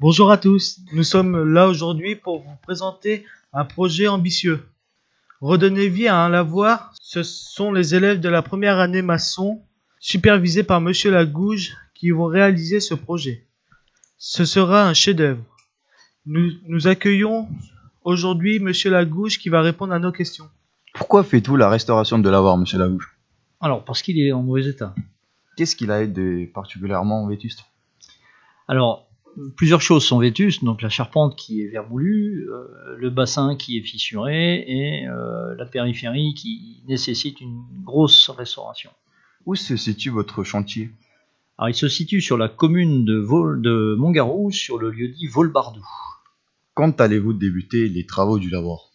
Bonjour 0.00 0.30
à 0.30 0.38
tous, 0.38 0.78
nous 0.92 1.02
sommes 1.02 1.52
là 1.52 1.66
aujourd'hui 1.66 2.14
pour 2.14 2.44
vous 2.44 2.56
présenter 2.62 3.26
un 3.52 3.64
projet 3.64 4.06
ambitieux. 4.06 4.64
Redonner 5.40 5.88
vie 5.88 6.06
à 6.06 6.20
un 6.20 6.28
lavoir, 6.28 6.94
ce 7.00 7.24
sont 7.24 7.72
les 7.72 7.96
élèves 7.96 8.20
de 8.20 8.28
la 8.28 8.40
première 8.40 8.78
année 8.78 9.02
maçon, 9.02 9.60
supervisés 9.98 10.62
par 10.62 10.80
Monsieur 10.80 11.10
Lagouge, 11.10 11.76
qui 11.94 12.10
vont 12.10 12.26
réaliser 12.26 12.78
ce 12.78 12.94
projet. 12.94 13.48
Ce 14.18 14.44
sera 14.44 14.88
un 14.88 14.94
chef-d'œuvre. 14.94 15.42
Nous, 16.26 16.52
nous 16.68 16.86
accueillons 16.86 17.48
aujourd'hui 18.04 18.60
Monsieur 18.60 18.92
Lagouge 18.92 19.40
qui 19.40 19.48
va 19.48 19.62
répondre 19.62 19.92
à 19.92 19.98
nos 19.98 20.12
questions. 20.12 20.48
Pourquoi 20.94 21.24
faites-vous 21.24 21.56
la 21.56 21.68
restauration 21.68 22.20
de 22.20 22.30
l'avoir, 22.30 22.56
monsieur 22.56 22.78
Lagouche 22.78 23.18
Alors, 23.60 23.84
parce 23.84 24.02
qu'il 24.02 24.16
est 24.20 24.30
en 24.30 24.44
mauvais 24.44 24.68
état. 24.68 24.94
Qu'est-ce 25.56 25.74
qu'il 25.74 25.90
a 25.90 26.06
de 26.06 26.48
particulièrement 26.54 27.26
vétuste? 27.26 27.64
Alors, 28.68 29.07
plusieurs 29.56 29.80
choses 29.80 30.04
sont 30.04 30.18
vétustes, 30.18 30.64
donc 30.64 30.82
la 30.82 30.88
charpente 30.88 31.36
qui 31.36 31.62
est 31.62 31.68
vermoulue, 31.68 32.48
euh, 32.48 32.96
le 32.96 33.10
bassin 33.10 33.56
qui 33.56 33.78
est 33.78 33.82
fissuré 33.82 34.64
et 34.66 35.06
euh, 35.06 35.54
la 35.56 35.66
périphérie 35.66 36.34
qui 36.34 36.82
nécessite 36.86 37.40
une 37.40 37.62
grosse 37.84 38.30
restauration. 38.30 38.90
Où 39.46 39.54
se 39.54 39.76
situe 39.76 40.10
votre 40.10 40.44
chantier? 40.44 40.90
Alors, 41.56 41.70
il 41.70 41.74
se 41.74 41.88
situe 41.88 42.20
sur 42.20 42.36
la 42.36 42.48
commune 42.48 43.04
de, 43.04 43.16
Vol 43.16 43.60
de 43.62 43.96
Montgarou, 43.98 44.50
sur 44.50 44.78
le 44.78 44.90
lieu 44.90 45.08
dit 45.08 45.26
Volbardou. 45.26 45.84
Quand 46.74 47.00
allez-vous 47.00 47.32
débuter 47.32 47.88
les 47.88 48.06
travaux 48.06 48.38
du 48.38 48.50
lavoir? 48.50 48.87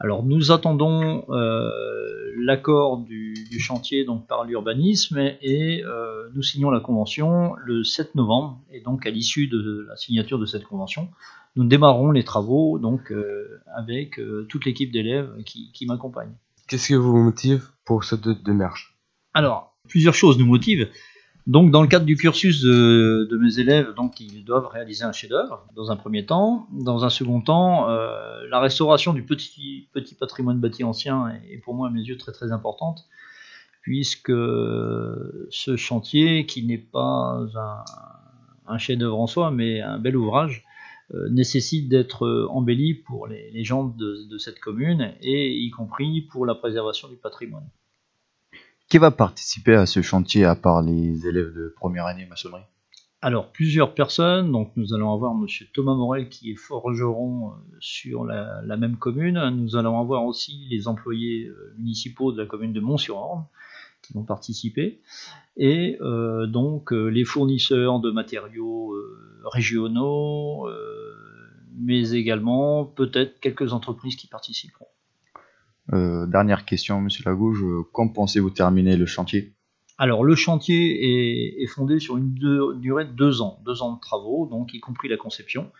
Alors, 0.00 0.24
nous 0.24 0.52
attendons 0.52 1.24
euh, 1.30 1.70
l'accord 2.36 2.98
du, 2.98 3.34
du 3.50 3.58
chantier 3.58 4.04
donc 4.04 4.28
par 4.28 4.44
l'urbanisme 4.44 5.18
et, 5.18 5.82
euh, 5.84 6.28
nous 6.34 6.42
signons 6.42 6.70
la 6.70 6.78
convention 6.78 7.54
le 7.56 7.82
7 7.82 8.14
novembre. 8.14 8.60
Et 8.70 8.80
donc, 8.80 9.06
à 9.06 9.10
l'issue 9.10 9.48
de 9.48 9.86
la 9.88 9.96
signature 9.96 10.38
de 10.38 10.46
cette 10.46 10.64
convention, 10.64 11.08
nous 11.56 11.64
démarrons 11.64 12.12
les 12.12 12.22
travaux 12.22 12.78
donc 12.78 13.10
euh, 13.10 13.60
avec 13.74 14.20
toute 14.48 14.64
l'équipe 14.64 14.92
d'élèves 14.92 15.30
qui, 15.44 15.72
qui 15.72 15.86
m'accompagne. 15.86 16.32
Qu'est-ce 16.68 16.88
qui 16.88 16.94
vous 16.94 17.16
motive 17.16 17.68
pour 17.84 18.04
cette 18.04 18.28
démarche 18.28 18.96
Alors, 19.34 19.74
plusieurs 19.88 20.14
choses 20.14 20.38
nous 20.38 20.46
motivent. 20.46 20.88
Donc, 21.48 21.70
dans 21.70 21.80
le 21.80 21.88
cadre 21.88 22.04
du 22.04 22.14
cursus 22.14 22.60
de, 22.60 23.38
mes 23.40 23.58
élèves, 23.58 23.94
donc, 23.94 24.20
ils 24.20 24.44
doivent 24.44 24.66
réaliser 24.66 25.04
un 25.04 25.12
chef-d'œuvre 25.12 25.66
dans 25.74 25.90
un 25.90 25.96
premier 25.96 26.26
temps. 26.26 26.68
Dans 26.72 27.06
un 27.06 27.08
second 27.08 27.40
temps, 27.40 27.88
euh, 27.88 28.46
la 28.50 28.60
restauration 28.60 29.14
du 29.14 29.22
petit, 29.22 29.88
petit 29.94 30.14
patrimoine 30.14 30.60
bâti 30.60 30.84
ancien 30.84 31.32
est 31.50 31.56
pour 31.56 31.74
moi 31.74 31.88
à 31.88 31.90
mes 31.90 32.02
yeux 32.02 32.18
très 32.18 32.32
très 32.32 32.52
importante, 32.52 33.08
puisque 33.80 34.30
ce 34.30 35.76
chantier, 35.78 36.44
qui 36.44 36.66
n'est 36.66 36.76
pas 36.76 37.40
un, 38.66 38.76
chef-d'œuvre 38.76 39.18
en 39.18 39.26
soi, 39.26 39.50
mais 39.50 39.80
un 39.80 39.98
bel 39.98 40.18
ouvrage, 40.18 40.66
euh, 41.14 41.30
nécessite 41.30 41.88
d'être 41.88 42.46
embelli 42.50 42.92
pour 42.92 43.26
les, 43.26 43.64
gens 43.64 43.84
de 43.84 44.36
cette 44.36 44.60
commune 44.60 45.14
et 45.22 45.56
y 45.56 45.70
compris 45.70 46.20
pour 46.20 46.44
la 46.44 46.54
préservation 46.54 47.08
du 47.08 47.16
patrimoine. 47.16 47.64
Qui 48.88 48.96
va 48.96 49.10
participer 49.10 49.74
à 49.74 49.84
ce 49.84 50.00
chantier 50.00 50.44
à 50.44 50.54
part 50.54 50.80
les 50.80 51.26
élèves 51.26 51.52
de 51.54 51.74
première 51.76 52.06
année 52.06 52.24
maçonnerie? 52.24 52.62
Alors, 53.20 53.52
plusieurs 53.52 53.94
personnes. 53.94 54.50
Donc, 54.50 54.72
nous 54.76 54.94
allons 54.94 55.12
avoir 55.12 55.34
Monsieur 55.34 55.66
Thomas 55.74 55.94
Morel 55.94 56.30
qui 56.30 56.52
est 56.52 56.56
forgeron 56.56 57.50
euh, 57.50 57.54
sur 57.80 58.24
la, 58.24 58.76
même 58.78 58.96
commune. 58.96 59.38
Nous 59.50 59.76
allons 59.76 60.00
avoir 60.00 60.24
aussi 60.24 60.66
les 60.70 60.88
employés 60.88 61.48
euh, 61.48 61.74
municipaux 61.76 62.32
de 62.32 62.40
la 62.40 62.46
commune 62.46 62.72
de 62.72 62.80
Mont-sur-Orne 62.80 63.44
qui 64.00 64.14
vont 64.14 64.22
participer. 64.22 65.00
Et 65.58 65.98
euh, 66.00 66.46
donc, 66.46 66.92
les 66.92 67.24
fournisseurs 67.24 68.00
de 68.00 68.10
matériaux 68.10 68.94
régionaux, 69.44 70.66
mais 71.76 72.12
également 72.12 72.86
peut-être 72.86 73.38
quelques 73.40 73.72
entreprises 73.72 74.16
qui 74.16 74.28
participeront. 74.28 74.86
Euh, 75.92 76.26
Dernière 76.26 76.64
question, 76.64 77.00
monsieur 77.00 77.24
Lagouche, 77.24 77.62
euh, 77.62 77.82
quand 77.92 78.08
pensez-vous 78.08 78.50
terminer 78.50 78.96
le 78.96 79.06
chantier? 79.06 79.54
Alors, 79.96 80.22
le 80.24 80.34
chantier 80.36 81.56
est, 81.58 81.62
est 81.62 81.66
fondé 81.66 81.98
sur 81.98 82.16
une 82.18 82.32
deux- 82.34 82.76
durée 82.76 83.04
de 83.04 83.12
deux 83.12 83.40
ans, 83.42 83.60
deux 83.64 83.82
ans 83.82 83.94
de 83.94 84.00
travaux, 84.00 84.46
donc 84.46 84.72
y 84.74 84.80
compris 84.80 85.08
la 85.08 85.16
conception. 85.16 85.70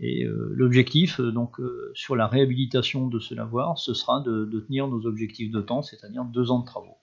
Et 0.00 0.24
euh, 0.24 0.52
l'objectif, 0.54 1.20
euh, 1.20 1.30
donc 1.32 1.60
euh, 1.60 1.90
sur 1.94 2.16
la 2.16 2.26
réhabilitation 2.28 3.08
de 3.08 3.18
ce 3.18 3.34
lavoir, 3.34 3.78
ce 3.78 3.94
sera 3.94 4.20
de, 4.20 4.44
de 4.46 4.60
tenir 4.60 4.88
nos 4.88 5.06
objectifs 5.06 5.50
de 5.50 5.60
temps, 5.60 5.82
c'est-à-dire 5.82 6.24
deux 6.24 6.50
ans 6.50 6.60
de 6.60 6.64
travaux. 6.66 6.96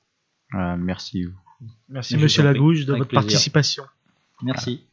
Euh, 0.54 0.76
Merci. 0.78 1.26
Merci 1.90 2.16
Je 2.16 2.20
Monsieur 2.20 2.44
Lagouge 2.44 2.86
de 2.86 2.94
votre 2.94 3.08
plaisir. 3.08 3.28
participation. 3.28 3.84
Merci. 4.42 4.86